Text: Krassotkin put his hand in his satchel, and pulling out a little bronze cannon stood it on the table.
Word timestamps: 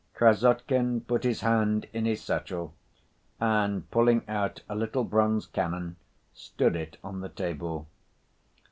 Krassotkin 0.15 1.01
put 1.01 1.23
his 1.23 1.41
hand 1.41 1.85
in 1.93 2.05
his 2.05 2.23
satchel, 2.23 2.73
and 3.39 3.87
pulling 3.91 4.27
out 4.27 4.61
a 4.67 4.73
little 4.73 5.03
bronze 5.03 5.45
cannon 5.45 5.95
stood 6.33 6.75
it 6.75 6.97
on 7.03 7.19
the 7.21 7.29
table. 7.29 7.87